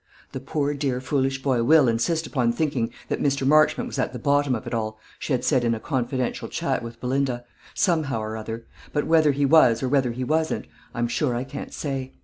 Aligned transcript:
"The 0.31 0.39
poor 0.39 0.73
dear 0.73 0.99
foolish 0.99 1.43
boy 1.43 1.61
will 1.61 1.87
insist 1.87 2.25
upon 2.25 2.53
thinking 2.53 2.91
that 3.07 3.21
Mr. 3.21 3.45
Marchmont 3.45 3.85
was 3.85 3.99
at 3.99 4.13
the 4.13 4.17
bottom 4.17 4.55
of 4.55 4.65
it 4.65 4.73
all," 4.73 4.97
she 5.19 5.31
had 5.31 5.45
said 5.45 5.63
in 5.63 5.75
a 5.75 5.79
confidential 5.79 6.47
chat 6.47 6.81
with 6.81 6.99
Belinda, 6.99 7.45
"somehow 7.75 8.19
or 8.19 8.35
other; 8.35 8.65
but 8.93 9.05
whether 9.05 9.31
he 9.31 9.45
was, 9.45 9.83
or 9.83 9.89
whether 9.89 10.11
he 10.11 10.23
wasn't, 10.23 10.65
I'm 10.95 11.07
sure 11.07 11.35
I 11.35 11.43
can't 11.43 11.71
say. 11.71 12.13